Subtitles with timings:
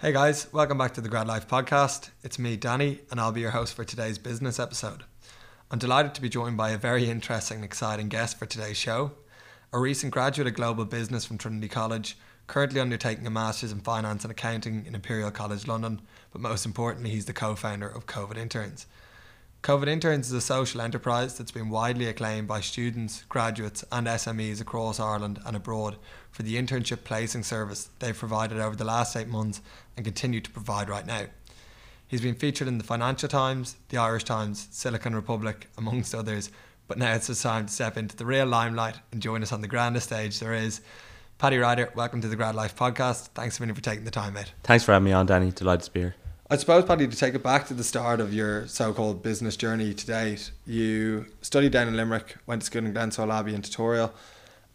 [0.00, 2.10] Hey guys, welcome back to the Grad Life podcast.
[2.22, 5.02] It's me, Danny, and I'll be your host for today's business episode.
[5.72, 9.10] I'm delighted to be joined by a very interesting and exciting guest for today's show.
[9.72, 12.16] A recent graduate of global business from Trinity College,
[12.46, 17.10] currently undertaking a master's in finance and accounting in Imperial College London, but most importantly,
[17.10, 18.86] he's the co founder of COVID Interns.
[19.62, 24.60] COVID Interns is a social enterprise that's been widely acclaimed by students, graduates, and SMEs
[24.60, 25.96] across Ireland and abroad
[26.30, 29.60] for the internship placing service they've provided over the last eight months
[29.96, 31.24] and continue to provide right now.
[32.06, 36.50] He's been featured in the Financial Times, the Irish Times, Silicon Republic, amongst others,
[36.86, 39.60] but now it's his time to step into the real limelight and join us on
[39.60, 40.80] the grandest stage there is.
[41.36, 43.30] Paddy Ryder, welcome to the Grad Life podcast.
[43.34, 44.52] Thanks a minute for taking the time, mate.
[44.62, 45.50] Thanks for having me on, Danny.
[45.50, 46.14] Delighted to be here.
[46.50, 49.92] I suppose, Paddy, to take it back to the start of your so-called business journey
[49.92, 54.14] to date, you studied down in Limerick, went to school in Glenstal Abbey in Tutorial,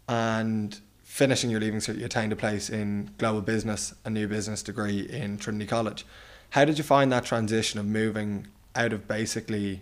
[0.08, 4.62] and finishing your leaving cert, you attained a place in global business, a new business
[4.62, 6.05] degree in Trinity College.
[6.52, 9.82] How did you find that transition of moving out of basically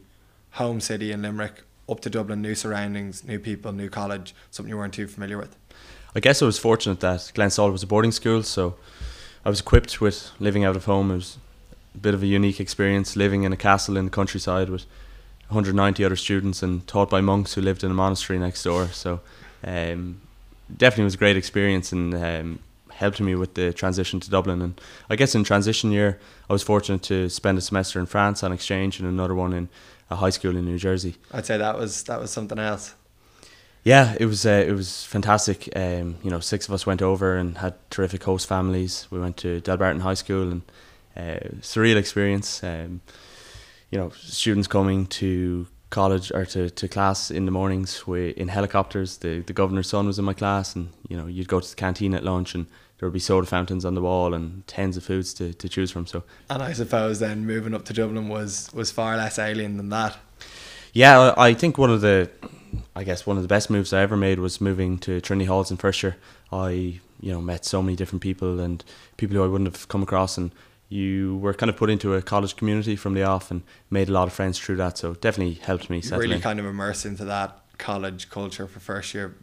[0.51, 4.77] home city in Limerick up to Dublin, new surroundings, new people, new college, something you
[4.77, 5.57] weren't too familiar with?
[6.15, 8.75] I guess I was fortunate that Glenstal was a boarding school, so
[9.43, 11.11] I was equipped with living out of home.
[11.11, 11.37] It was
[11.95, 14.85] a bit of a unique experience living in a castle in the countryside with
[15.47, 18.87] 190 other students and taught by monks who lived in a monastery next door.
[18.87, 19.19] So
[19.63, 20.21] um,
[20.75, 22.59] definitely was a great experience and um,
[22.91, 24.61] helped me with the transition to Dublin.
[24.61, 26.19] And I guess in transition year,
[26.49, 29.69] I was fortunate to spend a semester in France on exchange and another one in
[30.09, 31.15] a high school in New Jersey.
[31.33, 32.95] I'd say that was that was something else.
[33.83, 35.69] Yeah, it was uh, it was fantastic.
[35.75, 39.07] Um, you know, six of us went over and had terrific host families.
[39.09, 40.61] We went to Delbarton High School and
[41.15, 42.63] uh, surreal experience.
[42.63, 43.01] Um,
[43.89, 48.47] you know, students coming to college or to, to class in the mornings we, in
[48.47, 49.17] helicopters.
[49.17, 51.75] The the governor's son was in my class, and you know you'd go to the
[51.75, 52.65] canteen at lunch, and
[52.97, 55.91] there would be soda fountains on the wall and tens of foods to, to choose
[55.91, 56.07] from.
[56.07, 59.89] So, and I suppose then moving up to Dublin was was far less alien than
[59.89, 60.17] that.
[60.93, 62.29] Yeah, I think one of the,
[62.95, 65.71] I guess one of the best moves I ever made was moving to Trinity Halls
[65.71, 66.15] in first year.
[66.51, 68.83] I you know met so many different people and
[69.17, 70.51] people who I wouldn't have come across and
[70.91, 74.11] you were kind of put into a college community from the off and made a
[74.11, 74.97] lot of friends through that.
[74.97, 76.01] So definitely helped me.
[76.11, 76.41] Really in.
[76.41, 79.35] kind of immerse into that college culture for first year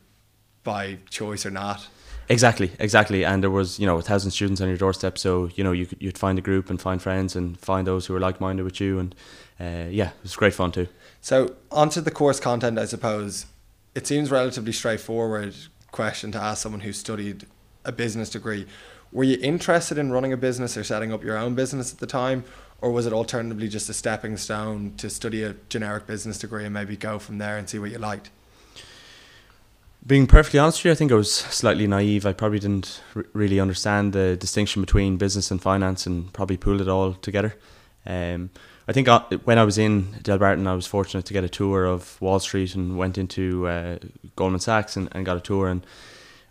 [0.62, 1.88] by choice or not.
[2.28, 3.25] Exactly, exactly.
[3.25, 5.16] And there was, you know, a thousand students on your doorstep.
[5.16, 8.04] So, you know, you could, you'd find a group and find friends and find those
[8.04, 8.98] who were like minded with you.
[8.98, 9.15] And
[9.59, 10.88] uh, yeah, it was great fun too.
[11.22, 13.47] So, onto the course content, I suppose.
[13.94, 15.54] It seems relatively straightforward
[15.91, 17.47] question to ask someone who studied
[17.86, 18.66] a business degree
[19.12, 22.06] were you interested in running a business or setting up your own business at the
[22.06, 22.44] time
[22.80, 26.72] or was it alternatively just a stepping stone to study a generic business degree and
[26.72, 28.30] maybe go from there and see what you liked
[30.06, 32.24] being perfectly honest with you, I think I was slightly naive.
[32.24, 36.80] I probably didn't r- really understand the distinction between business and finance and probably pulled
[36.80, 37.54] it all together.
[38.06, 38.50] Um,
[38.86, 41.84] I think uh, when I was in Delbarton, I was fortunate to get a tour
[41.84, 43.98] of Wall Street and went into uh,
[44.34, 45.68] Goldman Sachs and, and got a tour.
[45.68, 45.84] And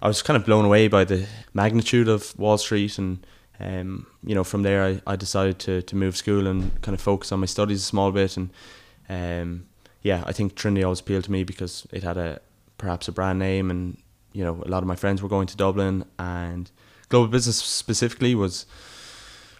[0.01, 3.25] I was kind of blown away by the magnitude of Wall Street, and
[3.59, 7.01] um, you know, from there I, I decided to to move school and kind of
[7.01, 8.49] focus on my studies a small bit, and
[9.09, 9.65] um,
[10.03, 12.39] yeah, I think Trinity always appealed to me because it had a
[12.77, 13.97] perhaps a brand name, and
[14.33, 16.69] you know, a lot of my friends were going to Dublin, and
[17.09, 18.65] global business specifically was.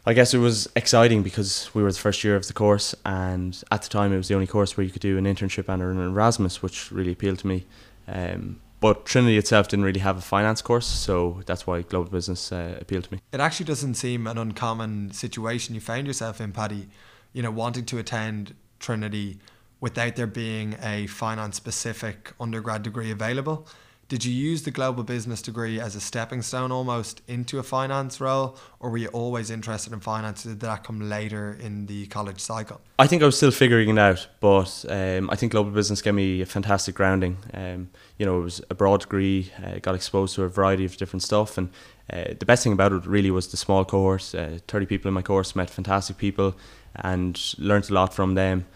[0.05, 3.61] I guess it was exciting because we were the first year of the course, and
[3.71, 5.83] at the time it was the only course where you could do an internship and
[5.83, 7.65] an Erasmus, which really appealed to me.
[8.07, 12.51] Um, but Trinity itself didn't really have a finance course, so that's why global business
[12.51, 13.19] uh, appealed to me.
[13.31, 16.87] It actually doesn't seem an uncommon situation you found yourself in, Paddy.
[17.33, 19.39] You know, wanting to attend Trinity
[19.79, 23.67] without there being a finance specific undergrad degree available.
[24.09, 28.21] Did you use the global business degree as a stepping stone almost into a finance
[28.21, 30.43] role, or were you always interested in finance?
[30.43, 32.79] Did that come later in the college cycle?
[32.99, 36.13] I think I was still figuring it out, but um, I think global business gave
[36.13, 37.35] me a fantastic grounding.
[37.53, 40.95] Um, you know, it was a broad degree, uh, got exposed to a variety of
[40.95, 41.69] different stuff, and
[42.09, 44.33] uh, the best thing about it really was the small cohort.
[44.33, 46.55] Uh, Thirty people in my course met fantastic people,
[46.95, 48.67] and learned a lot from them.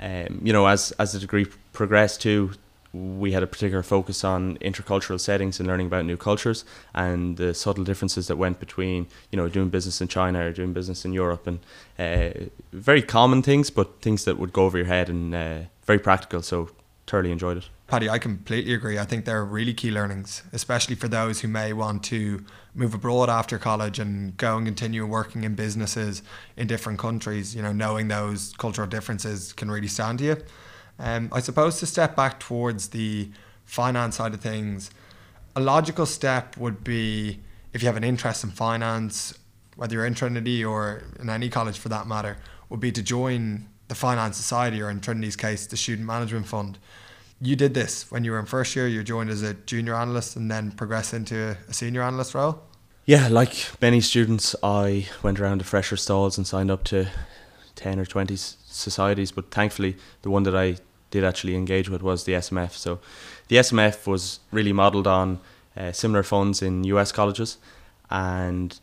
[0.00, 1.44] Um, you know, as as the degree
[1.74, 2.52] progressed too,
[2.92, 7.54] we had a particular focus on intercultural settings and learning about new cultures and the
[7.54, 11.12] subtle differences that went between you know doing business in China or doing business in
[11.12, 11.60] Europe and
[11.98, 15.98] uh, very common things but things that would go over your head and uh, very
[15.98, 16.68] practical so
[17.06, 17.68] thoroughly enjoyed it.
[17.86, 18.98] Paddy I completely agree.
[18.98, 22.44] I think they're really key learnings especially for those who may want to
[22.74, 26.22] move abroad after college and go and continue working in businesses
[26.58, 27.56] in different countries.
[27.56, 30.36] You know knowing those cultural differences can really stand to you
[30.98, 33.30] um, I suppose to step back towards the
[33.64, 34.90] finance side of things,
[35.56, 37.40] a logical step would be
[37.72, 39.38] if you have an interest in finance,
[39.76, 42.36] whether you're in Trinity or in any college for that matter,
[42.68, 46.78] would be to join the Finance Society or in Trinity's case, the Student Management Fund.
[47.40, 50.36] You did this when you were in first year, you joined as a junior analyst
[50.36, 52.62] and then progressed into a senior analyst role?
[53.04, 57.08] Yeah, like many students, I went around the fresher stalls and signed up to
[57.74, 58.36] 10 or 20
[58.72, 60.76] societies, but thankfully, the one that I
[61.10, 62.72] did actually engage with was the SMF.
[62.72, 62.98] So
[63.48, 65.40] the SMF was really modelled on
[65.76, 67.58] uh, similar funds in US colleges,
[68.10, 68.78] and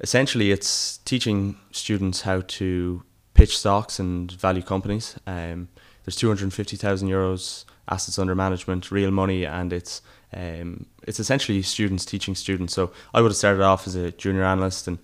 [0.00, 3.02] essentially it's teaching students how to
[3.34, 5.18] pitch stocks and value companies.
[5.26, 5.68] Um,
[6.04, 10.02] there's 250,000 euros assets under management, real money, and it's
[10.34, 12.72] um, it's essentially students teaching students.
[12.74, 14.98] So I would have started off as a junior analyst and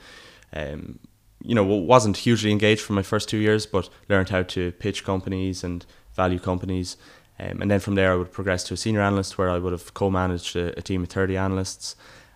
[0.54, 0.98] um,
[1.42, 5.04] you know wasn't hugely engaged for my first two years, but learned how to pitch
[5.04, 6.96] companies and value companies.
[7.40, 9.72] Um, and then from there, I would progress to a senior analyst where I would
[9.72, 11.94] have co-managed a, a team of 30 analysts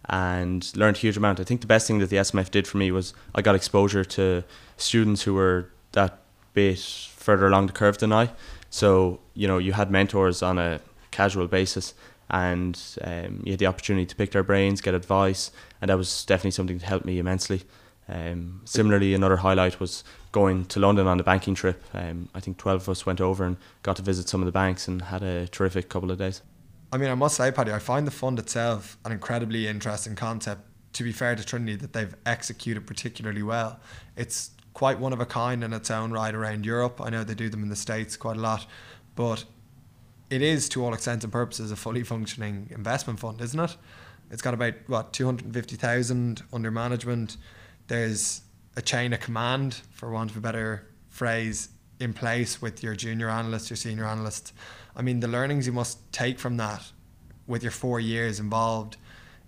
[0.09, 1.41] and learned a huge amount.
[1.41, 4.05] I think the best thing that the SMF did for me was I got exposure
[4.05, 4.45] to
[4.77, 6.19] students who were that
[6.55, 8.31] bit further along the curve than I.
[8.71, 11.95] So you know, you had mentors on a casual basis,
[12.31, 15.51] and um, you had the opportunity to pick their brains, get advice,
[15.81, 17.63] and that was definitely something that helped me immensely.
[18.13, 21.83] Um, similarly, another highlight was going to London on a banking trip.
[21.95, 24.53] Um, I think 12 of us went over and got to visit some of the
[24.53, 26.43] banks and had a terrific couple of days.
[26.93, 30.61] I mean, I must say, Paddy, I find the fund itself an incredibly interesting concept.
[30.95, 33.81] To be fair to Trinity, that they've executed particularly well.
[34.15, 37.01] It's quite one of a kind in its own right around Europe.
[37.01, 38.67] I know they do them in the States quite a lot,
[39.15, 39.47] but
[40.29, 43.75] it is, to all extents and purposes, a fully functioning investment fund, isn't it?
[44.31, 47.39] It's got about, what, 250,000 under management.
[47.89, 48.43] There's
[48.77, 51.69] a chain of command, for want of a better phrase,
[52.01, 54.53] in place with your junior analysts, your senior analysts.
[54.97, 56.83] I mean, the learnings you must take from that
[57.47, 58.97] with your four years involved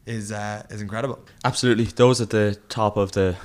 [0.07, 1.19] is uh, is incredible.
[1.45, 3.37] Absolutely, those at the top of the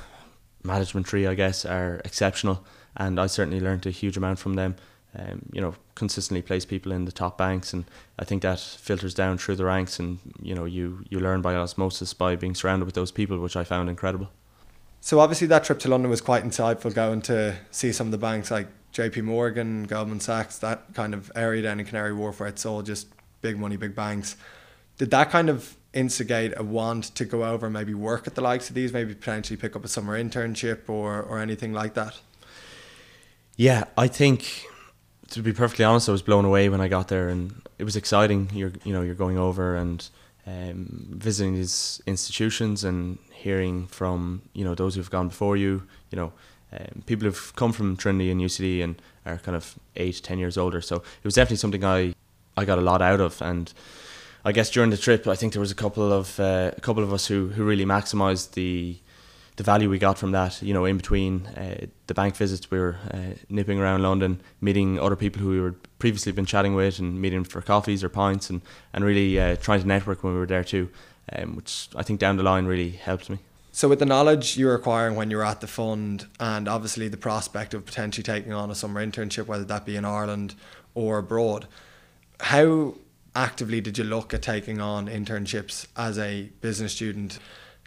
[0.64, 2.66] management tree, I guess, are exceptional,
[2.96, 4.76] and I certainly learned a huge amount from them.
[5.18, 7.86] Um, you know, consistently place people in the top banks, and
[8.20, 11.56] I think that filters down through the ranks, and you know, you you learn by
[11.56, 14.30] osmosis by being surrounded with those people, which I found incredible.
[15.02, 18.18] So obviously, that trip to London was quite insightful, going to see some of the
[18.18, 19.22] banks like J.P.
[19.22, 23.08] Morgan, Goldman Sachs, that kind of area down in Canary Wharf, where it's all just
[23.42, 24.36] big money, big banks.
[24.98, 28.42] Did that kind of instigate a want to go over and maybe work at the
[28.42, 32.20] likes of these, maybe potentially pick up a summer internship or, or anything like that?
[33.56, 34.66] Yeah, I think
[35.32, 37.96] to be perfectly honest, I was blown away when I got there, and it was
[37.96, 38.50] exciting.
[38.54, 40.08] You're you know you're going over and
[40.50, 45.84] um, visiting these institutions and hearing from you know those who've gone before you.
[46.12, 46.34] You know,
[46.74, 50.58] um, people who've come from Trinity and UCD and are kind of eight, ten years
[50.58, 50.82] older.
[50.82, 52.14] So it was definitely something I
[52.58, 53.74] I got a lot out of and
[54.46, 57.04] I guess during the trip, I think there was a couple of uh, a couple
[57.04, 58.98] of us who, who really maximised the
[59.60, 60.62] the value we got from that.
[60.62, 64.98] You know, in between uh, the bank visits, we were uh, nipping around London, meeting
[64.98, 68.50] other people who we were previously been chatting with, and meeting for coffees or pints,
[68.50, 68.62] and
[68.94, 70.90] and really uh, trying to network when we were there too,
[71.34, 73.40] um, which I think down the line really helped me.
[73.74, 77.10] So, with the knowledge you were acquiring when you were at the fund, and obviously
[77.10, 80.56] the prospect of potentially taking on a summer internship, whether that be in Ireland
[80.96, 81.68] or abroad,
[82.40, 82.96] how
[83.36, 87.40] actively did you look at taking on internships as a business student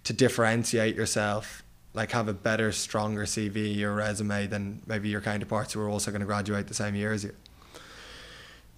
[0.05, 1.62] to differentiate yourself
[1.95, 6.11] like have a better stronger cv or resume than maybe your counterparts who are also
[6.11, 7.35] going to graduate the same year as you.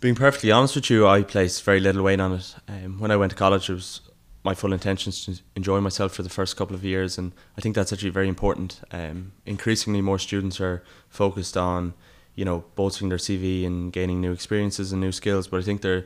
[0.00, 2.54] Being perfectly honest with you i placed very little weight on it.
[2.68, 4.00] Um, when i went to college it was
[4.44, 7.74] my full intentions to enjoy myself for the first couple of years and i think
[7.74, 8.80] that's actually very important.
[8.90, 11.94] Um, increasingly more students are focused on
[12.34, 15.82] you know bolstering their cv and gaining new experiences and new skills but i think
[15.82, 16.04] they're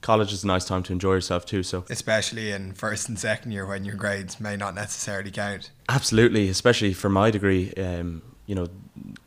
[0.00, 1.62] college is a nice time to enjoy yourself too.
[1.62, 5.70] So especially in first and second year when your grades may not necessarily count.
[5.88, 7.72] Absolutely, especially for my degree.
[7.74, 8.68] Um, you know,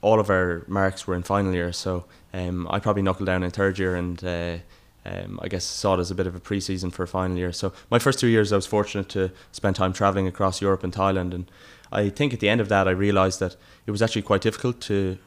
[0.02, 3.52] all of our marks were in final year, so um, I probably knuckled down in
[3.52, 4.24] third year and.
[4.24, 4.58] Uh,
[5.04, 7.52] um, I guess saw it as a bit of a pre-season for a final year.
[7.52, 10.94] So my first two years, I was fortunate to spend time traveling across Europe and
[10.94, 11.50] Thailand, and
[11.92, 13.56] I think at the end of that, I realised that
[13.88, 15.18] it was actually quite difficult to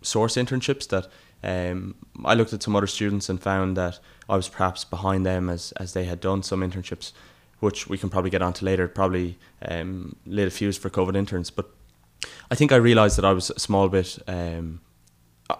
[0.00, 0.88] source internships.
[0.88, 1.08] That
[1.42, 1.94] um,
[2.24, 5.72] I looked at some other students and found that I was perhaps behind them as,
[5.72, 7.12] as they had done some internships,
[7.60, 11.50] which we can probably get onto later, probably um, lit a fuse for COVID interns.
[11.50, 11.70] But
[12.50, 14.80] I think I realised that I was a small bit, um,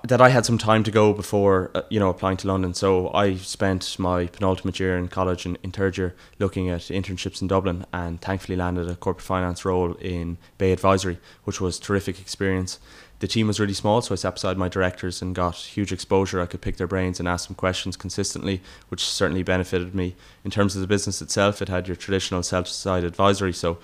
[0.04, 2.74] that I had some time to go before, uh, you know, applying to London.
[2.74, 7.40] So I spent my penultimate year in college in, in third year looking at internships
[7.42, 12.20] in Dublin and thankfully landed a corporate finance role in Bay Advisory, which was terrific
[12.20, 12.78] experience
[13.20, 16.40] the team was really small, so I sat beside my directors and got huge exposure.
[16.40, 20.16] I could pick their brains and ask them questions consistently, which certainly benefited me.
[20.44, 23.78] In terms of the business itself, it had your traditional sell side advisory, so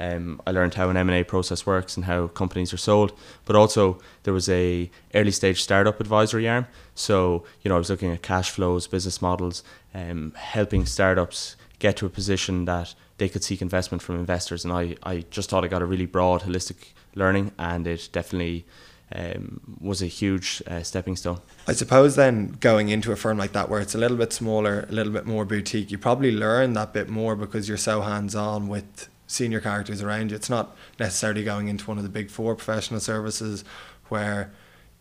[0.00, 3.12] Um, I learned how an M and A process works and how companies are sold.
[3.44, 6.66] But also there was a early stage startup advisory arm.
[6.94, 9.62] So you know I was looking at cash flows, business models,
[9.94, 14.64] um, helping startups get to a position that they could seek investment from investors.
[14.64, 18.64] And I, I just thought I got a really broad, holistic learning, and it definitely
[19.12, 21.40] um, was a huge uh, stepping stone.
[21.66, 24.86] I suppose then going into a firm like that where it's a little bit smaller,
[24.88, 28.36] a little bit more boutique, you probably learn that bit more because you're so hands
[28.36, 30.36] on with senior characters around you.
[30.36, 33.64] It's not necessarily going into one of the big four professional services
[34.08, 34.52] where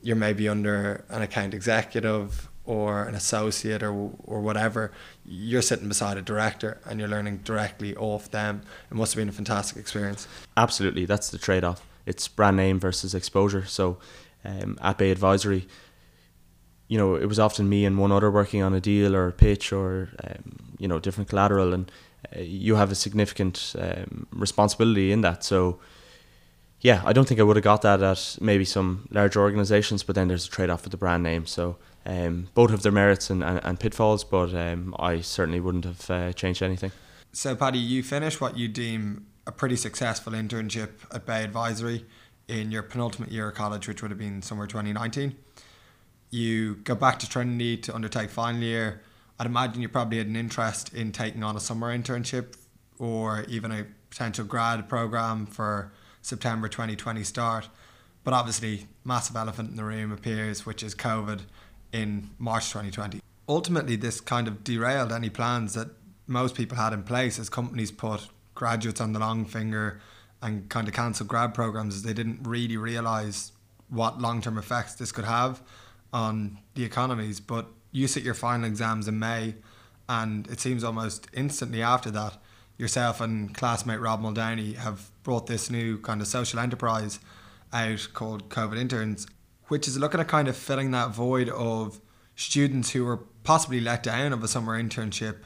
[0.01, 3.93] you're maybe under an account executive or an associate or
[4.33, 4.91] or whatever,
[5.25, 8.61] you're sitting beside a director and you're learning directly off them.
[8.91, 10.27] It must have been a fantastic experience.
[10.55, 13.65] Absolutely, that's the trade off it's brand name versus exposure.
[13.65, 13.97] So
[14.43, 15.67] um, at Bay Advisory,
[16.87, 19.31] you know, it was often me and one other working on a deal or a
[19.31, 21.91] pitch or um, you know different collateral, and
[22.35, 25.43] uh, you have a significant um, responsibility in that.
[25.43, 25.79] So
[26.81, 30.15] yeah, I don't think I would have got that at maybe some larger organizations, but
[30.15, 31.45] then there's a trade off with the brand name.
[31.45, 35.85] So um, both have their merits and, and, and pitfalls, but um, I certainly wouldn't
[35.85, 36.91] have uh, changed anything.
[37.31, 42.05] So, Paddy, you finish what you deem a pretty successful internship at Bay Advisory
[42.47, 45.35] in your penultimate year of college, which would have been somewhere 2019.
[46.29, 49.01] You go back to Trinity to undertake final year.
[49.39, 52.55] I'd imagine you probably had an interest in taking on a summer internship
[52.99, 55.91] or even a potential grad program for
[56.21, 57.69] September 2020 start.
[58.23, 61.41] But obviously, massive elephant in the room appears, which is COVID
[61.91, 63.19] in March 2020.
[63.47, 65.89] Ultimately, this kind of derailed any plans that
[66.27, 69.99] most people had in place as companies put graduates on the long finger
[70.41, 73.51] and kind of cancel grad programs they didn't really realize
[73.89, 75.61] what long term effects this could have
[76.13, 77.39] on the economies.
[77.39, 79.55] But you sit your final exams in May,
[80.07, 82.37] and it seems almost instantly after that,
[82.77, 87.19] yourself and classmate Rob Muldowney have brought this new kind of social enterprise
[87.73, 89.27] out called COVID Interns,
[89.71, 92.01] which is looking at kind of filling that void of
[92.35, 95.37] students who were possibly let down of a summer internship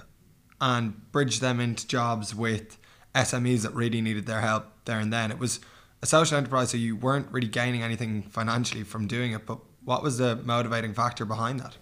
[0.60, 2.79] and bridge them into jobs with
[3.13, 5.29] SMEs that really needed their help there and then.
[5.29, 5.60] It was
[6.01, 9.46] a social enterprise, so you weren't really gaining anything financially from doing it.
[9.46, 11.77] But what was the motivating factor behind that?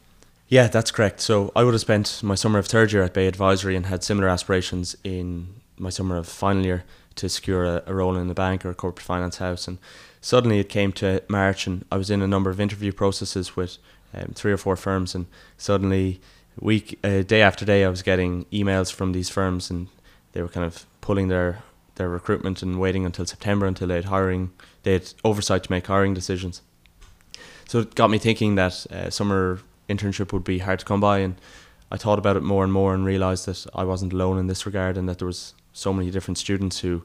[0.50, 1.22] Yeah, that's correct.
[1.22, 4.04] So I would have spent my summer of third year at Bay Advisory and had
[4.04, 6.84] similar aspirations in my summer of final year
[7.16, 9.68] to secure a, a role in the bank or a corporate finance house.
[9.68, 9.78] And
[10.22, 13.78] suddenly it came to March, and I was in a number of interview processes with
[14.14, 15.26] um, three or four firms, and
[15.58, 16.22] suddenly
[16.60, 19.88] week uh, day after day I was getting emails from these firms and
[20.34, 21.64] they were kind of pulling their
[21.96, 24.52] their recruitment and waiting until September until they had hiring
[24.84, 26.62] they had oversight to make hiring decisions.
[27.68, 31.20] So it got me thinking that uh, summer internship would be hard to come by,
[31.20, 31.36] and
[31.92, 34.66] I thought about it more and more and realised that I wasn't alone in this
[34.66, 37.04] regard, and that there was so many different students who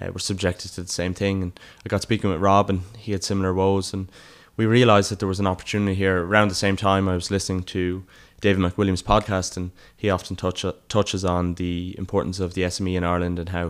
[0.00, 1.42] uh, were subjected to the same thing.
[1.42, 4.10] And I got speaking with Rob, and he had similar woes, and
[4.56, 6.22] we realised that there was an opportunity here.
[6.24, 8.04] Around the same time, I was listening to
[8.40, 13.04] David McWilliams' podcast, and he often touch, touches on the importance of the SME in
[13.04, 13.68] Ireland and how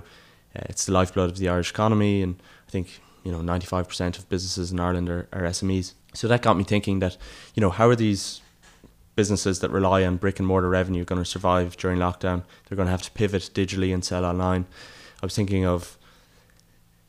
[0.57, 2.23] uh, it's the lifeblood of the Irish economy.
[2.23, 5.95] And I think you know 95% of businesses in Ireland are, are SMEs.
[6.15, 7.17] So that got me thinking that
[7.55, 8.41] you know how are these
[9.15, 12.45] businesses that rely on brick and mortar revenue are going to survive during lockdown?
[12.69, 14.67] They're going to have to pivot digitally and sell online.
[15.23, 15.99] I was thinking of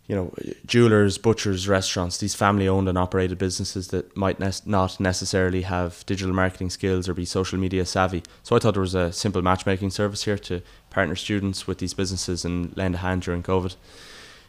[0.07, 0.33] you know,
[0.65, 6.05] jewelers, butchers, restaurants, these family owned and operated businesses that might ne- not necessarily have
[6.05, 8.22] digital marketing skills or be social media savvy.
[8.43, 11.93] So I thought there was a simple matchmaking service here to partner students with these
[11.93, 13.75] businesses and lend a hand during COVID.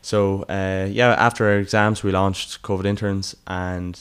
[0.02, 3.98] So uh, yeah, after our exams, we launched COVID interns, and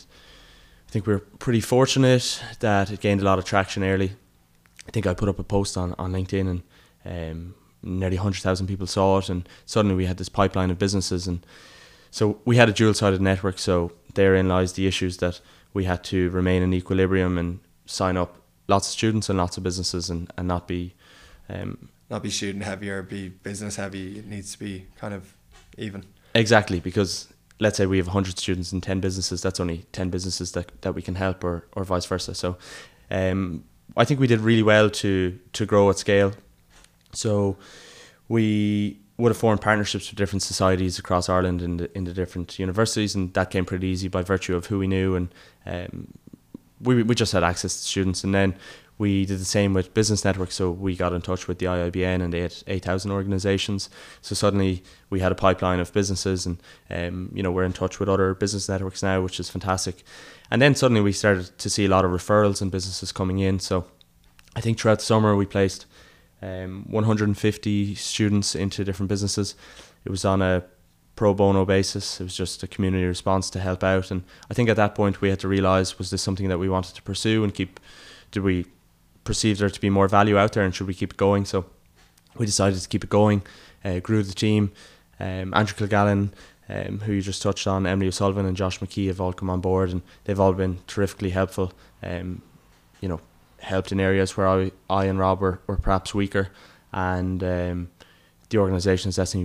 [0.94, 4.12] think we were pretty fortunate that it gained a lot of traction early.
[4.88, 6.62] I think I put up a post on, on LinkedIn and
[7.04, 11.26] um, nearly 100,000 people saw it, and suddenly we had this pipeline of businesses.
[11.28, 11.44] And
[12.12, 15.42] so we had a dual sided network, so therein lies the issues that
[15.74, 19.64] we had to remain in equilibrium and sign up lots of students and lots of
[19.64, 20.94] businesses and, and not be.
[21.50, 24.20] Um, not be student heavy or be business heavy.
[24.20, 25.34] It needs to be kind of
[25.76, 26.06] even.
[26.36, 27.33] Exactly, because
[27.64, 30.94] let's say we have 100 students and 10 businesses, that's only 10 businesses that, that
[30.94, 32.36] we can help, or, or vice versa.
[32.36, 32.58] So
[33.10, 33.64] um,
[33.98, 36.34] I think we did really well to, to grow at scale
[37.14, 37.58] so
[38.28, 42.60] we would have formed partnerships with different societies across Ireland in the, in the different
[42.60, 45.34] universities, and that came pretty easy by virtue of who we knew, and
[45.66, 46.08] um,
[46.82, 48.56] we we just had access to students, and then
[48.98, 50.56] we did the same with business networks.
[50.56, 53.90] So we got in touch with the IIBN, and they had eight thousand organisations.
[54.22, 58.00] So suddenly we had a pipeline of businesses, and um, you know we're in touch
[58.00, 60.04] with other business networks now, which is fantastic.
[60.52, 63.60] And then suddenly we started to see a lot of referrals and businesses coming in.
[63.60, 63.86] So
[64.56, 65.86] I think throughout the summer we placed
[66.42, 69.56] um, 150 students into different businesses.
[70.06, 70.64] It was on a
[71.16, 72.20] pro bono basis.
[72.20, 74.12] It was just a community response to help out.
[74.12, 76.70] And I think at that point we had to realise was this something that we
[76.70, 77.80] wanted to pursue and keep?
[78.32, 78.66] Did we
[79.24, 81.46] perceive there to be more value out there and should we keep it going?
[81.46, 81.66] So
[82.38, 83.42] we decided to keep it going.
[83.84, 84.72] Uh, grew the team.
[85.20, 86.32] Um, Andrew Kilgallen,
[86.70, 89.62] um, who you just touched on, Emily O'Sullivan and Josh McKee have all come on
[89.62, 91.74] board and they've all been terrifically helpful.
[92.02, 92.42] Um,
[93.02, 93.20] you know,
[93.60, 96.50] helped in areas where I, I and Rob were, were perhaps weaker,
[96.92, 97.90] and um,
[98.50, 99.36] the organisation has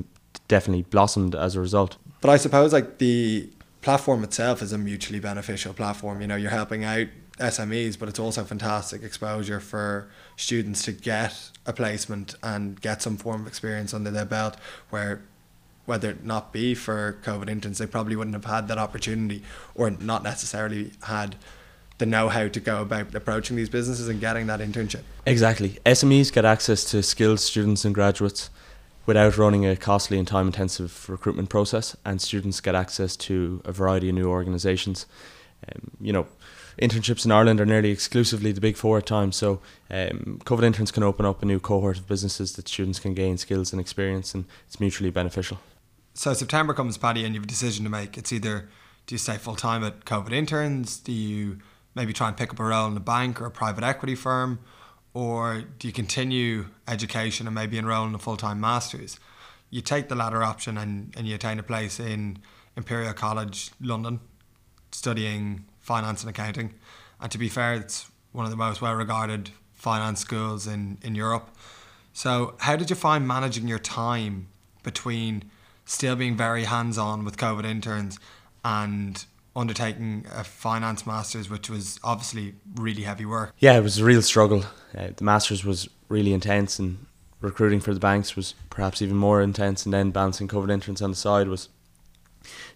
[0.49, 1.97] definitely blossomed as a result.
[2.21, 3.49] But I suppose like the
[3.81, 6.21] platform itself is a mutually beneficial platform.
[6.21, 7.07] You know, you're helping out
[7.39, 13.17] SMEs, but it's also fantastic exposure for students to get a placement and get some
[13.17, 14.57] form of experience under their belt
[14.91, 15.23] where
[15.87, 19.43] whether it not be for COVID interns, they probably wouldn't have had that opportunity
[19.75, 21.35] or not necessarily had
[21.97, 25.01] the know-how to go about approaching these businesses and getting that internship.
[25.27, 25.79] Exactly.
[25.87, 28.51] SMEs get access to skilled students and graduates
[29.07, 34.11] without running a costly and time-intensive recruitment process, and students get access to a variety
[34.11, 35.07] of new organisations.
[35.67, 36.27] Um, you know,
[36.81, 40.91] internships in Ireland are nearly exclusively the big four at times, so um, COVID interns
[40.91, 44.35] can open up a new cohort of businesses that students can gain skills and experience,
[44.35, 45.59] and it's mutually beneficial.
[46.15, 48.19] So September comes, Paddy, and you have a decision to make.
[48.19, 48.69] It's either
[49.07, 50.99] do you stay full time at COVID interns?
[50.99, 51.59] Do you
[51.95, 54.59] maybe try and pick up a role in a bank or a private equity firm?
[55.15, 59.19] Or do you continue education and maybe enroll in a full time master's?
[59.71, 62.39] You take the latter option and, and you attain a place in
[62.77, 64.21] Imperial College, London,
[64.93, 66.75] studying finance and accounting.
[67.21, 71.15] And to be fair, it's one of the most well regarded finance schools in, in
[71.15, 71.49] Europe.
[72.13, 74.49] So, how did you find managing your time
[74.83, 75.51] between
[75.85, 78.19] still being very hands on with COVID interns
[78.65, 79.25] and
[79.57, 83.53] undertaking a finance master's, which was obviously really heavy work.
[83.59, 84.65] Yeah, it was a real struggle.
[84.97, 87.07] Uh, the master's was really intense, and
[87.41, 89.85] recruiting for the banks was perhaps even more intense.
[89.85, 91.69] And then balancing COVID interns on the side was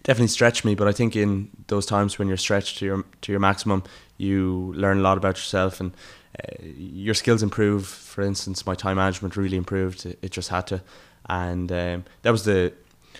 [0.03, 0.75] definitely stretched me.
[0.75, 3.83] But I think in those times when you're stretched to your to your maximum,
[4.17, 5.93] you learn a lot about yourself and
[6.39, 7.87] uh, your skills improve.
[7.87, 10.05] For instance, my time management really improved.
[10.05, 10.81] It, it just had to,
[11.27, 12.73] and um, that was the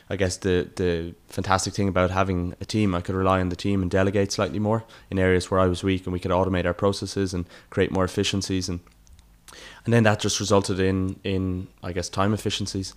[0.09, 3.55] I guess the the fantastic thing about having a team, I could rely on the
[3.55, 6.65] team and delegate slightly more in areas where I was weak, and we could automate
[6.65, 8.79] our processes and create more efficiencies, and
[9.85, 12.93] and then that just resulted in in I guess time efficiencies.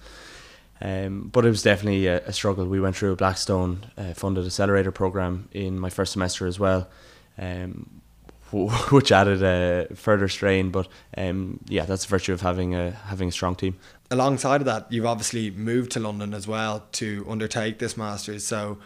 [0.80, 2.66] Um, but it was definitely a, a, struggle.
[2.66, 6.88] We went through a Blackstone uh, funded accelerator program in my first semester as well,
[7.38, 8.02] um,
[8.52, 10.70] which added a further strain.
[10.70, 13.76] But um, yeah, that's the virtue of having a having a strong team.
[14.10, 18.46] Alongside of that, you've obviously moved to London as well to undertake this masters.
[18.46, 18.78] So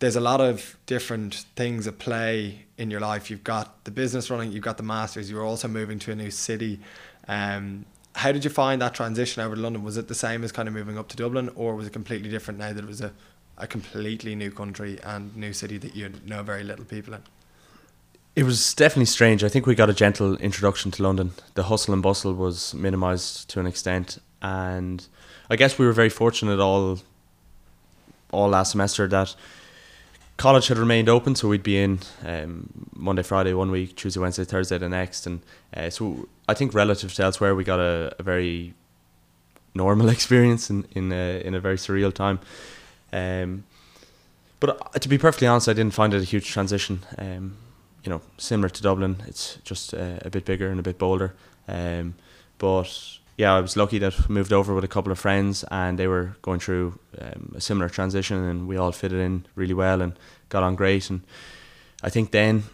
[0.00, 3.30] there's a lot of different things at play in your life.
[3.30, 5.30] You've got the business running, you've got the masters.
[5.30, 6.80] You're also moving to a new city.
[7.28, 9.84] Um, how did you find that transition over to London?
[9.84, 12.30] Was it the same as kind of moving up to Dublin, or was it completely
[12.30, 13.12] different now that it was a,
[13.58, 17.22] a completely new country and new city that you know very little people in?
[18.34, 19.44] It was definitely strange.
[19.44, 21.32] I think we got a gentle introduction to London.
[21.54, 25.06] The hustle and bustle was minimised to an extent, and
[25.50, 27.00] I guess we were very fortunate all
[28.32, 29.36] all last semester that
[30.36, 34.44] college had remained open, so we'd be in um, Monday, Friday one week, Tuesday, Wednesday,
[34.44, 35.40] Thursday the next, and
[35.74, 38.74] uh, so I think relative to elsewhere, we got a, a very
[39.74, 42.38] normal experience in in a, in a very surreal time.
[43.12, 43.64] Um,
[44.60, 47.00] but uh, to be perfectly honest, I didn't find it a huge transition.
[47.18, 47.56] Um,
[48.04, 51.34] you know, similar to Dublin, it's just uh, a bit bigger and a bit bolder.
[51.68, 52.14] Um,
[52.58, 56.06] but yeah, I was lucky that moved over with a couple of friends, and they
[56.06, 60.18] were going through um, a similar transition, and we all fitted in really well and
[60.48, 61.10] got on great.
[61.10, 61.22] And
[62.02, 62.64] I think then,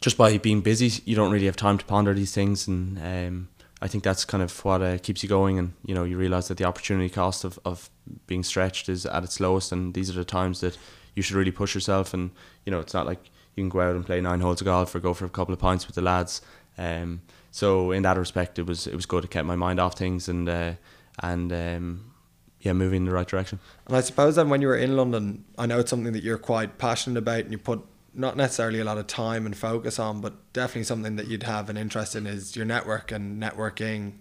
[0.00, 3.48] just by being busy, you don't really have time to ponder these things, and um,
[3.82, 5.58] I think that's kind of what uh, keeps you going.
[5.58, 7.90] And you know, you realize that the opportunity cost of of
[8.28, 10.78] being stretched is at its lowest, and these are the times that
[11.16, 12.14] you should really push yourself.
[12.14, 12.30] And
[12.64, 13.24] you know, it's not like
[13.56, 15.52] you can go out and play nine holes of golf or go for a couple
[15.52, 16.42] of pints with the lads.
[16.78, 19.96] Um, so in that respect, it was it was good to keep my mind off
[19.96, 20.72] things and uh,
[21.20, 22.12] and um,
[22.60, 23.58] yeah, moving in the right direction.
[23.86, 26.38] And I suppose then when you were in London, I know it's something that you're
[26.38, 30.20] quite passionate about and you put not necessarily a lot of time and focus on,
[30.20, 34.14] but definitely something that you'd have an interest in is your network and networking.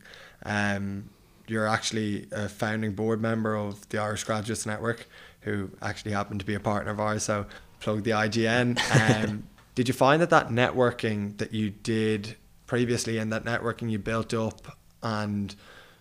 [0.44, 1.10] Um,
[1.48, 5.08] you're actually a founding board member of the Irish Graduates Network,
[5.42, 7.24] who actually happened to be a partner of ours.
[7.24, 7.48] So
[7.80, 8.80] plug the IGN.
[9.30, 9.44] Um,
[9.76, 12.36] did you find that that networking that you did
[12.70, 15.56] previously and that networking you built up and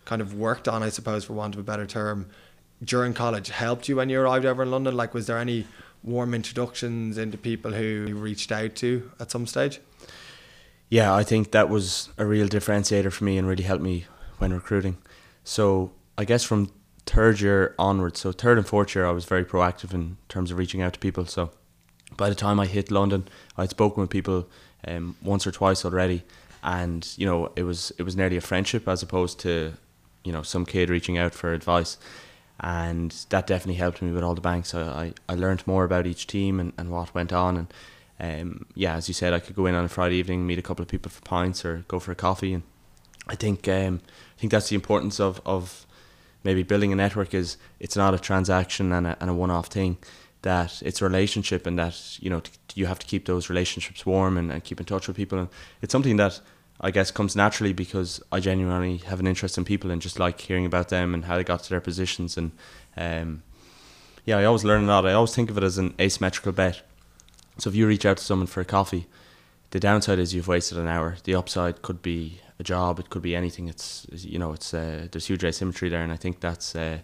[0.04, 2.28] kind of worked on, I suppose, for want of a better term,
[2.85, 4.94] during college helped you when you arrived over in London?
[4.94, 5.66] Like, was there any
[6.04, 9.81] warm introductions into people who you reached out to at some stage?
[10.90, 14.04] Yeah, I think that was a real differentiator for me and really helped me
[14.37, 14.98] when recruiting.
[15.44, 16.70] So I guess from
[17.07, 20.59] third year onwards, so third and fourth year, I was very proactive in terms of
[20.59, 21.24] reaching out to people.
[21.24, 21.50] So
[22.18, 23.26] by the time I hit London,
[23.57, 24.48] I'd spoken with people
[24.87, 26.24] um, once or twice already,
[26.62, 29.75] and you know it was it was nearly a friendship as opposed to
[30.25, 31.97] you know some kid reaching out for advice,
[32.61, 34.75] and that definitely helped me with all the banks.
[34.75, 34.83] I
[35.29, 37.73] I, I learned more about each team and, and what went on, and
[38.21, 40.62] um, yeah, as you said, I could go in on a Friday evening, meet a
[40.62, 42.62] couple of people for pints or go for a coffee, and
[43.29, 44.01] I think um,
[44.37, 45.87] I think that's the importance of of
[46.44, 49.66] maybe building a network is it's not a transaction and a, and a one off
[49.66, 49.99] thing
[50.42, 52.42] that it's a relationship and that you know
[52.74, 55.38] you have to keep those relationships warm and, and keep in touch with people.
[55.38, 55.48] And
[55.83, 56.40] it's something that
[56.81, 60.40] I guess comes naturally because I genuinely have an interest in people and just like
[60.40, 62.37] hearing about them and how they got to their positions.
[62.37, 62.53] And
[62.96, 63.42] um,
[64.24, 65.07] yeah I always learn a lot.
[65.07, 66.83] I always think of it as an asymmetrical bet.
[67.59, 69.09] So if you reach out to someone for a coffee
[69.70, 71.16] the downside is you've wasted an hour.
[71.24, 72.98] The upside could be a job.
[72.98, 73.68] It could be anything.
[73.68, 76.03] It's you know it's uh, there's huge asymmetry there.
[76.03, 76.98] And I think that's uh,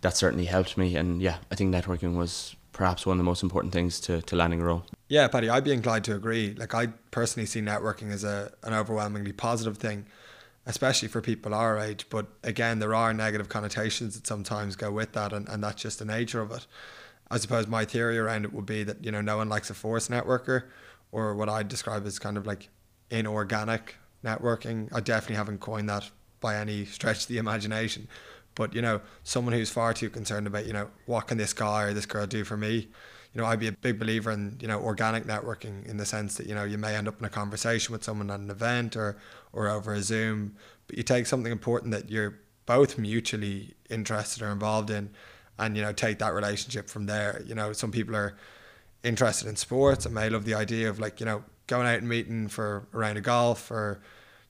[0.00, 0.96] that certainly helped me.
[0.96, 4.36] And yeah, I think networking was perhaps one of the most important things to, to
[4.36, 4.84] landing a role.
[5.08, 6.54] Yeah, Paddy, I'd be inclined to agree.
[6.54, 10.06] Like I personally see networking as a an overwhelmingly positive thing,
[10.66, 12.06] especially for people our age.
[12.08, 15.98] But again, there are negative connotations that sometimes go with that, and, and that's just
[15.98, 16.66] the nature of it.
[17.30, 19.74] I suppose my theory around it would be that you know no one likes a
[19.74, 20.64] forced networker,
[21.12, 22.68] or what I describe as kind of like
[23.10, 24.88] inorganic networking.
[24.92, 26.10] I definitely haven't coined that
[26.40, 28.08] by any stretch of the imagination.
[28.60, 31.84] But you know, someone who's far too concerned about you know what can this guy
[31.84, 32.88] or this girl do for me.
[33.32, 36.34] You know, I'd be a big believer in you know organic networking in the sense
[36.34, 38.96] that you know you may end up in a conversation with someone at an event
[38.96, 39.16] or
[39.54, 40.56] or over a Zoom,
[40.88, 45.08] but you take something important that you're both mutually interested or involved in,
[45.58, 47.42] and you know take that relationship from there.
[47.46, 48.36] You know, some people are
[49.02, 52.08] interested in sports and may love the idea of like you know going out and
[52.10, 54.02] meeting for a round of golf or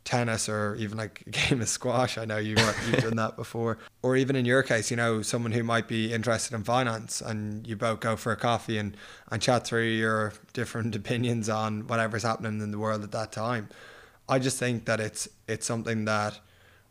[0.04, 2.18] tennis or even like a game of squash.
[2.18, 3.78] I know you you've done that before.
[4.02, 7.66] Or even in your case, you know, someone who might be interested in finance and
[7.66, 8.96] you both go for a coffee and,
[9.30, 13.68] and chat through your different opinions on whatever's happening in the world at that time.
[14.28, 16.38] I just think that it's it's something that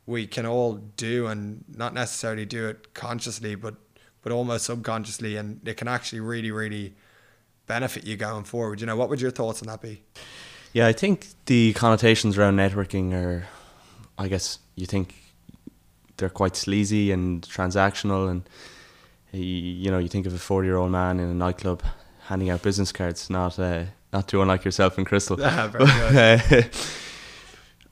[0.05, 3.75] we can all do and not necessarily do it consciously but
[4.21, 6.93] but almost subconsciously and it can actually really, really
[7.67, 8.81] benefit you going forward.
[8.81, 10.03] You know, what would your thoughts on that be?
[10.73, 13.47] Yeah, I think the connotations around networking are,
[14.17, 15.15] I guess, you think
[16.17, 18.47] they're quite sleazy and transactional, and
[19.31, 21.83] you know, you think of a forty-year-old man in a nightclub
[22.27, 25.39] handing out business cards, not uh, not too unlike yourself and Crystal.
[25.39, 26.63] Yeah,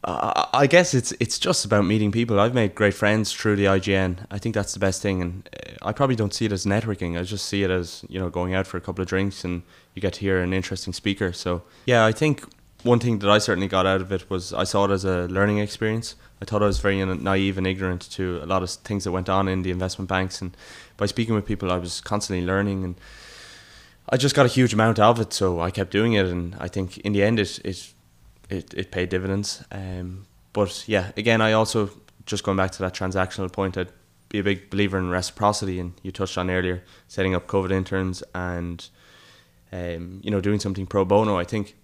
[0.09, 2.39] I guess it's it's just about meeting people.
[2.39, 4.25] I've made great friends through the IGN.
[4.31, 7.19] I think that's the best thing, and uh, I probably don't see it as networking.
[7.19, 9.63] I just see it as you know going out for a couple of drinks and
[9.95, 11.33] you get to hear an interesting speaker.
[11.33, 12.45] So yeah, I think
[12.87, 15.27] one thing that I certainly got out of it was I saw it as a
[15.27, 16.15] learning experience.
[16.41, 19.29] I thought I was very naive and ignorant to a lot of things that went
[19.29, 20.55] on in the investment banks, and
[20.95, 22.95] by speaking with people, I was constantly learning, and
[24.09, 25.33] I just got a huge amount out of it.
[25.33, 27.93] So I kept doing it, and I think in the end, it it
[28.49, 29.63] it, it paid dividends.
[29.71, 31.89] Um, but yeah, again, I also
[32.25, 33.91] just going back to that transactional point, I'd
[34.29, 38.23] be a big believer in reciprocity, and you touched on earlier setting up COVID interns
[38.33, 38.87] and
[39.71, 41.37] um, you know doing something pro bono.
[41.37, 41.75] I think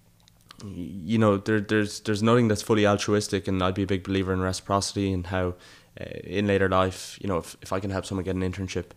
[0.64, 4.34] you know, there, there's there's nothing that's fully altruistic, and I'd be a big believer
[4.34, 5.56] in reciprocity and how
[6.00, 8.88] uh, in later life, you know, if, if I can help someone get an internship,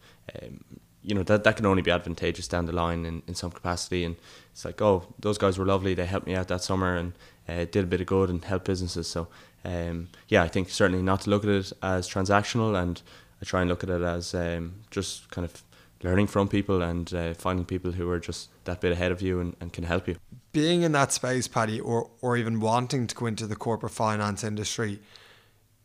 [0.41, 0.65] um,
[1.03, 4.05] you know, that, that can only be advantageous down the line in, in some capacity.
[4.05, 4.17] And
[4.51, 5.95] it's like, oh, those guys were lovely.
[5.95, 7.13] They helped me out that summer and
[7.49, 9.07] uh, did a bit of good and helped businesses.
[9.07, 9.29] So,
[9.65, 13.01] um, yeah, I think certainly not to look at it as transactional, and
[13.41, 15.63] I try and look at it as um, just kind of
[16.03, 19.41] learning from people and uh, finding people who are just that bit ahead of you
[19.41, 20.17] and, and can help you.
[20.57, 24.43] Being in that space, Paddy, or, or even wanting to go into the corporate finance
[24.43, 25.01] industry,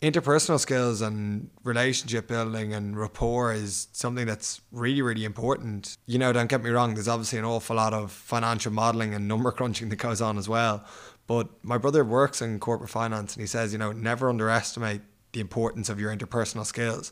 [0.01, 5.97] interpersonal skills and relationship building and rapport is something that's really, really important.
[6.05, 9.27] You know, don't get me wrong, there's obviously an awful lot of financial modeling and
[9.27, 10.85] number crunching that goes on as well.
[11.27, 15.01] But my brother works in corporate finance and he says, you know, never underestimate
[15.33, 17.11] the importance of your interpersonal skills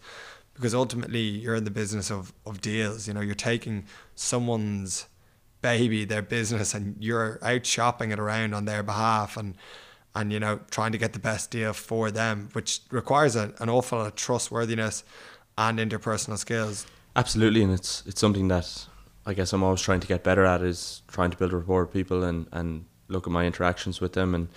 [0.53, 3.05] because ultimately you're in the business of, of deals.
[3.05, 3.83] You know, you're taking
[4.15, 5.09] someone's
[5.61, 9.55] baby, their business, and you're out shopping it around on their behalf and
[10.15, 13.69] and you know trying to get the best deal for them, which requires a, an
[13.69, 15.03] awful lot of trustworthiness
[15.57, 16.85] and interpersonal skills.
[17.15, 18.87] Absolutely, and it's it's something that
[19.25, 21.93] I guess I'm always trying to get better at is trying to build rapport with
[21.93, 24.49] people and and look at my interactions with them and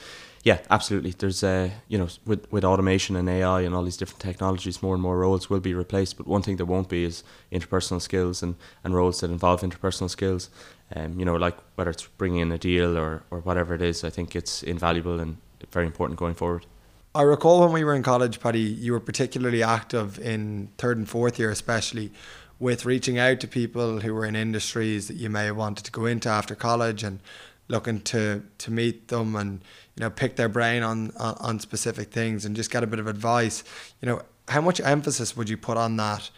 [0.45, 1.15] yeah, absolutely.
[1.17, 4.95] There's uh, you know with with automation and AI and all these different technologies, more
[4.95, 6.17] and more roles will be replaced.
[6.17, 10.11] But one thing that won't be is interpersonal skills and, and roles that involve interpersonal
[10.11, 10.51] skills.
[10.95, 14.05] Um, you know, like whether it's bringing in a deal or or whatever it is,
[14.05, 15.39] I think it's invaluable and
[15.71, 16.67] very important going forward.
[17.15, 21.09] I recall when we were in college, Paddy, you were particularly active in third and
[21.09, 22.11] fourth year, especially
[22.59, 25.91] with reaching out to people who were in industries that you may have wanted to
[25.91, 27.21] go into after college and
[27.69, 29.63] looking to to meet them and
[29.97, 32.99] you know pick their brain on, on on specific things and just get a bit
[32.99, 33.63] of advice.
[34.01, 36.31] You know, how much emphasis would you put on that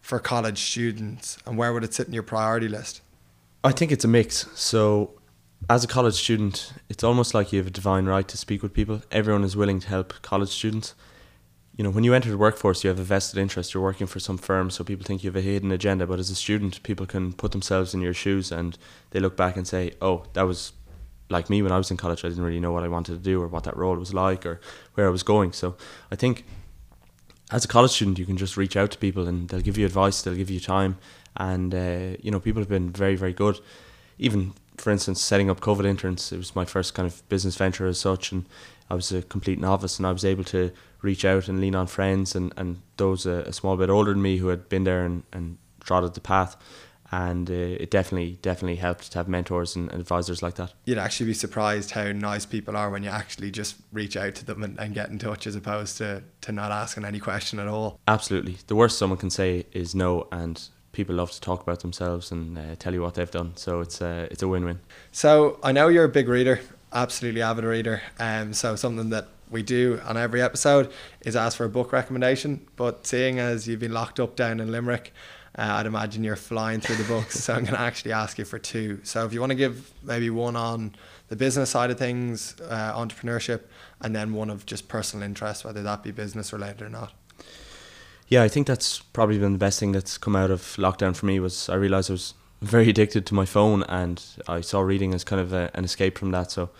[0.00, 3.00] for college students, and where would it sit in your priority list?
[3.66, 4.48] I think it's a mix.
[4.54, 5.18] So
[5.68, 8.72] as a college student, it's almost like you have a divine right to speak with
[8.72, 9.02] people.
[9.10, 10.94] Everyone is willing to help college students.
[11.76, 13.74] You know, when you enter the workforce, you have a vested interest.
[13.74, 16.06] You're working for some firm, so people think you have a hidden agenda.
[16.06, 18.78] But as a student, people can put themselves in your shoes and
[19.10, 20.72] they look back and say, "Oh, that was
[21.28, 22.24] like me when I was in college.
[22.24, 24.46] I didn't really know what I wanted to do or what that role was like
[24.46, 24.60] or
[24.94, 25.76] where I was going." So
[26.12, 26.44] I think
[27.50, 29.86] as a college student, you can just reach out to people and they'll give you
[29.86, 30.98] advice, they'll give you time,
[31.36, 33.60] and uh, you know, people have been very, very good.
[34.18, 37.86] Even for instance, setting up COVID interns, it was my first kind of business venture
[37.86, 38.46] as such, and
[38.90, 40.70] I was a complete novice, and I was able to
[41.02, 44.22] reach out and lean on friends and, and those a, a small bit older than
[44.22, 46.56] me who had been there and, and trotted the path.
[47.12, 50.72] And uh, it definitely, definitely helped to have mentors and advisors like that.
[50.86, 54.44] You'd actually be surprised how nice people are when you actually just reach out to
[54.44, 57.68] them and, and get in touch as opposed to, to not asking any question at
[57.68, 58.00] all.
[58.08, 58.58] Absolutely.
[58.66, 62.56] The worst someone can say is no, and people love to talk about themselves and
[62.58, 63.52] uh, tell you what they've done.
[63.56, 64.80] So it's a uh, it's a win win.
[65.12, 66.58] So I know you're a big reader,
[66.92, 68.00] absolutely avid reader.
[68.18, 72.66] Um, so something that we do on every episode is ask for a book recommendation.
[72.76, 75.12] But seeing as you've been locked up down in Limerick.
[75.58, 78.44] Uh, I'd imagine you're flying through the books, so I'm going to actually ask you
[78.44, 79.00] for two.
[79.04, 80.94] So, if you want to give maybe one on
[81.28, 83.62] the business side of things, uh, entrepreneurship,
[84.02, 87.14] and then one of just personal interest, whether that be business related or not
[88.28, 91.26] yeah, I think that's probably been the best thing that's come out of lockdown for
[91.26, 95.14] me was I realized I was very addicted to my phone and I saw reading
[95.14, 96.50] as kind of a, an escape from that.
[96.50, 96.70] So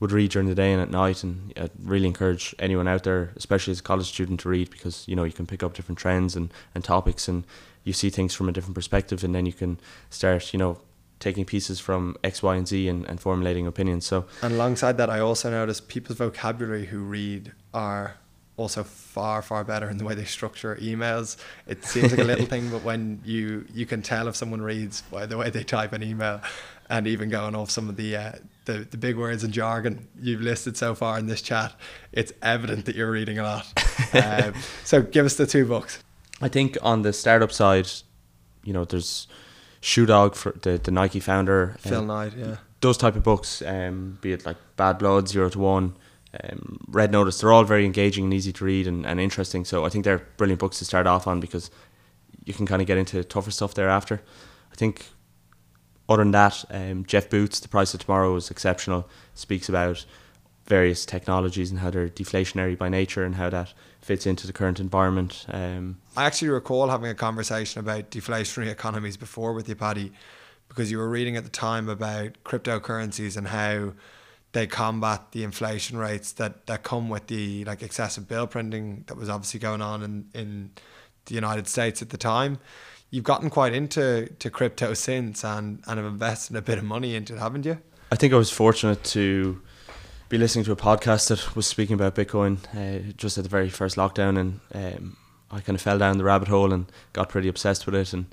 [0.00, 3.32] would read during the day and at night and I'd really encourage anyone out there,
[3.36, 5.98] especially as a college student to read because, you know, you can pick up different
[5.98, 7.44] trends and, and topics and
[7.84, 9.78] you see things from a different perspective and then you can
[10.10, 10.78] start, you know,
[11.20, 14.04] taking pieces from X, Y, and Z and, and formulating opinions.
[14.06, 18.16] So And alongside that I also noticed people's vocabulary who read are
[18.56, 21.36] also far far better in the way they structure emails.
[21.66, 25.02] It seems like a little thing, but when you you can tell if someone reads
[25.02, 26.40] by the way they type an email,
[26.88, 28.32] and even going off some of the uh,
[28.64, 31.74] the the big words and jargon you've listed so far in this chat,
[32.12, 33.66] it's evident that you're reading a lot.
[34.14, 36.02] um, so give us the two books.
[36.40, 37.88] I think on the startup side,
[38.64, 39.26] you know, there's
[39.80, 42.56] Shoe Dog for the the Nike founder, Phil uh, Knight, yeah.
[42.80, 45.94] Those type of books, um, be it like Bad Blood, Zero to One
[46.42, 49.64] um, Red Notice, they're all very engaging and easy to read and, and interesting.
[49.64, 51.70] So I think they're brilliant books to start off on because
[52.44, 54.22] you can kind of get into tougher stuff thereafter.
[54.72, 55.06] I think
[56.08, 59.08] other than that, um, Jeff Booth, The Price of Tomorrow is exceptional.
[59.34, 60.04] Speaks about
[60.66, 64.80] various technologies and how they're deflationary by nature and how that fits into the current
[64.80, 65.46] environment.
[65.48, 70.12] Um, I actually recall having a conversation about deflationary economies before with you, Paddy,
[70.68, 73.92] because you were reading at the time about cryptocurrencies and how
[74.54, 79.16] they combat the inflation rates that, that come with the like excessive bill printing that
[79.16, 80.70] was obviously going on in, in
[81.26, 82.58] the United States at the time.
[83.10, 87.16] You've gotten quite into to crypto since and, and have invested a bit of money
[87.16, 87.78] into it, haven't you?
[88.12, 89.60] I think I was fortunate to
[90.28, 93.68] be listening to a podcast that was speaking about Bitcoin uh, just at the very
[93.68, 95.16] first lockdown, and um,
[95.50, 98.12] I kind of fell down the rabbit hole and got pretty obsessed with it.
[98.12, 98.26] And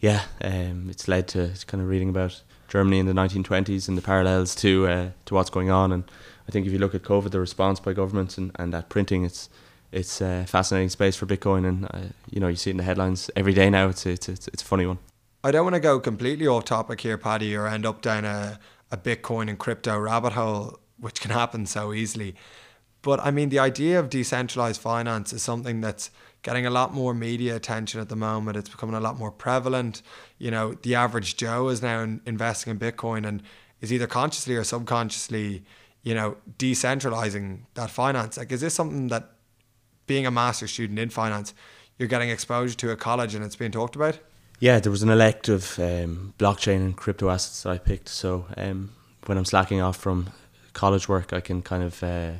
[0.00, 4.02] yeah, um, it's led to kind of reading about Germany in the 1920s and the
[4.02, 5.90] parallels to uh, to what's going on.
[5.90, 6.04] And
[6.46, 9.24] I think if you look at COVID, the response by governments and, and that printing,
[9.24, 9.48] it's
[9.90, 12.84] it's a fascinating space for Bitcoin, and uh, you know you see it in the
[12.84, 13.88] headlines every day now.
[13.88, 14.98] It's it's it's, it's a funny one.
[15.42, 18.58] I don't want to go completely off topic here, Paddy, or end up down a,
[18.90, 22.34] a Bitcoin and crypto rabbit hole, which can happen so easily.
[23.02, 26.10] But I mean, the idea of decentralized finance is something that's
[26.42, 28.56] getting a lot more media attention at the moment.
[28.56, 30.02] It's becoming a lot more prevalent.
[30.38, 33.42] You know, the average Joe is now in, investing in Bitcoin and
[33.80, 35.64] is either consciously or subconsciously,
[36.02, 38.36] you know, decentralizing that finance.
[38.38, 39.32] Like, is this something that
[40.06, 41.54] being a master student in finance,
[41.98, 44.18] you're getting exposure to at college and it's being talked about?
[44.60, 48.08] Yeah, there was an elective um, blockchain and crypto assets that I picked.
[48.08, 48.90] So um,
[49.26, 50.30] when I'm slacking off from
[50.72, 52.32] college work, I can kind of uh,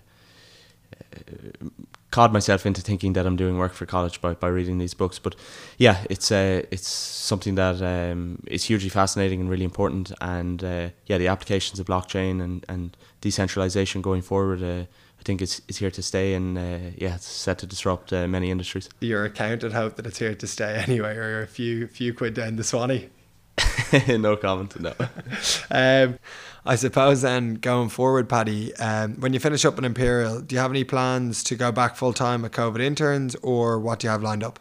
[2.11, 5.19] cod myself into thinking that I'm doing work for college by, by reading these books.
[5.19, 5.35] But
[5.77, 10.13] yeah, it's uh, it's something that um, is hugely fascinating and really important.
[10.21, 14.85] And uh, yeah, the applications of blockchain and, and decentralization going forward, uh,
[15.21, 16.35] I think it's, it's here to stay.
[16.35, 18.89] And uh, yeah, it's set to disrupt uh, many industries.
[19.01, 22.57] Your accountant hope that it's here to stay anyway, or a few few quid down
[22.57, 23.11] the Swanee.
[24.09, 24.79] no comment.
[24.81, 24.93] No.
[25.71, 26.19] um,
[26.65, 30.61] I suppose then going forward, Paddy, um, when you finish up in Imperial, do you
[30.61, 34.11] have any plans to go back full time at COVID interns, or what do you
[34.11, 34.61] have lined up?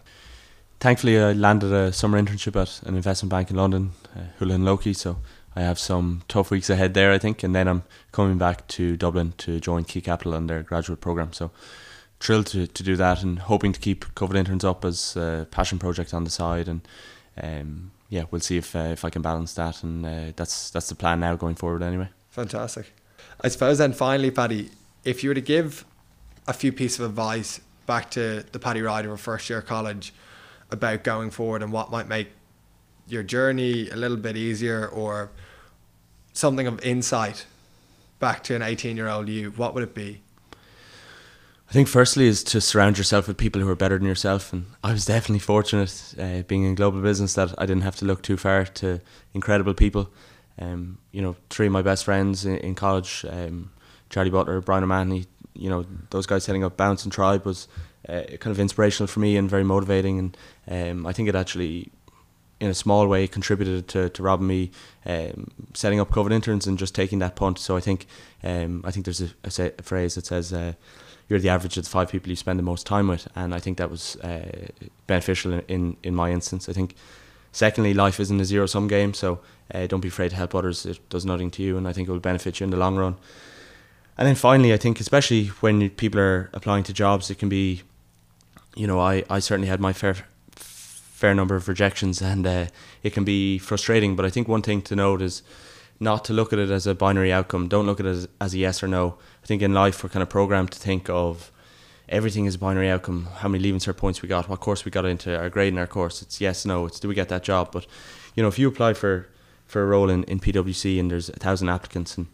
[0.80, 4.96] Thankfully, I landed a summer internship at an investment bank in London, uh, Houlihan Lokey.
[4.96, 5.18] So
[5.56, 8.96] I have some tough weeks ahead there, I think, and then I'm coming back to
[8.96, 11.34] Dublin to join Key Capital on their graduate program.
[11.34, 11.50] So
[12.20, 15.80] thrilled to, to do that and hoping to keep COVID interns up as a passion
[15.80, 16.88] project on the side and
[17.42, 20.90] um, yeah, we'll see if uh, if I can balance that, and uh, that's that's
[20.90, 21.84] the plan now going forward.
[21.84, 22.94] Anyway, fantastic.
[23.42, 24.72] I suppose then finally, Paddy,
[25.04, 25.86] if you were to give
[26.48, 30.14] a few pieces of advice back to the Paddy Ryder of first year college
[30.72, 32.30] about going forward and what might make
[33.08, 35.32] your journey a little bit easier or
[36.34, 37.46] something of insight
[38.20, 40.22] back to an 18 year old you, what would it be?
[41.70, 44.68] I think firstly is to surround yourself with people who are better than yourself, and
[44.86, 48.22] I was definitely fortunate uh, being in global business that I didn't have to look
[48.22, 49.02] too far to
[49.34, 50.10] incredible people.
[50.58, 53.72] Um, you know, three of my best friends in, in college, um,
[54.10, 57.68] Charlie Butler, Brian O'Mahony, you know, those guys setting up Bounce and Tribe was
[58.08, 60.38] uh, kind of inspirational for me and very motivating, and
[60.70, 61.92] um, I think it actually
[62.62, 64.72] in a small way contributed to, to Rob and me
[65.06, 67.60] um, setting up COVID interns and just taking that punt.
[67.60, 68.08] So I think
[68.42, 70.74] um, I think there's a, a, a phrase that says uh,
[71.30, 73.60] you're the average of the five people you spend the most time with, and I
[73.60, 74.68] think that was uh,
[75.08, 76.70] beneficial in, in, in my instance.
[76.70, 76.96] I think
[77.52, 79.40] secondly, life isn't a zero sum game, so
[79.74, 80.86] uh, don't be afraid to help others.
[80.86, 82.96] It does nothing to you, and I think it will benefit you in the long
[82.96, 83.16] run.
[84.18, 87.84] And then finally, I think especially when people are applying to jobs, it can be,
[88.76, 90.16] you know, I, I certainly had my fair
[90.52, 92.68] fair number of rejections, and uh,
[93.02, 94.16] it can be frustrating.
[94.16, 95.42] But I think one thing to note is
[96.00, 97.68] not to look at it as a binary outcome.
[97.68, 99.18] Don't look at it as, as a yes or no.
[99.44, 101.52] I think in life we're kind of programmed to think of
[102.10, 103.28] everything is a binary outcome.
[103.38, 105.80] How many leaving cert points we got, what course we got into, our grade in
[105.80, 106.22] our course.
[106.22, 106.86] It's yes, no.
[106.86, 107.72] It's do we get that job?
[107.72, 107.86] But
[108.36, 109.28] you know, if you apply for
[109.66, 112.28] for a role in, in PwC and there's a thousand applicants and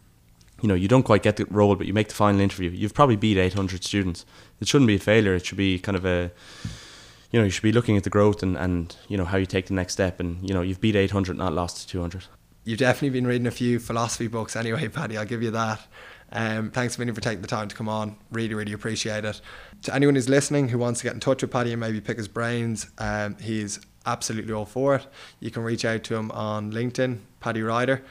[0.62, 2.94] you know you don't quite get the role, but you make the final interview, you've
[2.94, 4.24] probably beat 800 students.
[4.60, 5.34] It shouldn't be a failure.
[5.34, 6.30] It should be kind of a
[7.32, 9.46] you know you should be looking at the growth and and you know how you
[9.46, 10.20] take the next step.
[10.20, 12.24] And you know you've beat 800, not lost 200.
[12.64, 15.18] You've definitely been reading a few philosophy books anyway, Paddy.
[15.18, 15.80] I'll give you that.
[16.32, 18.16] Um, thanks a for taking the time to come on.
[18.32, 19.40] Really, really appreciate it.
[19.82, 22.16] To anyone who's listening who wants to get in touch with Paddy and maybe pick
[22.16, 25.06] his brains, um, he's absolutely all for it.
[25.40, 28.02] You can reach out to him on LinkedIn, Paddy Ryder,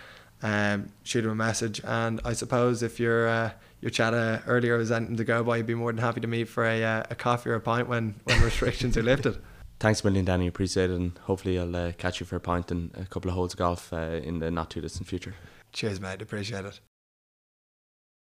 [0.42, 1.82] um, shoot him a message.
[1.84, 5.58] And I suppose if your uh, your chat uh, earlier was anything to go by,
[5.58, 7.89] you'd be more than happy to meet for a, uh, a coffee or a pint
[7.89, 9.42] when, when restrictions are lifted.
[9.84, 10.48] Thanks a million, Danny.
[10.48, 13.36] Appreciate it, and hopefully I'll uh, catch you for a pint and a couple of
[13.36, 15.36] holes of golf uh, in the not too distant future.
[15.74, 16.22] Cheers, mate.
[16.22, 16.80] Appreciate it.